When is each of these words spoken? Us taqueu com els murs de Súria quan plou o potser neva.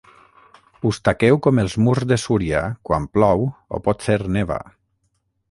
Us 0.91 0.99
taqueu 1.09 1.37
com 1.47 1.61
els 1.63 1.75
murs 1.87 2.07
de 2.13 2.17
Súria 2.23 2.63
quan 2.91 3.07
plou 3.19 3.45
o 3.79 3.83
potser 3.91 4.19
neva. 4.41 4.61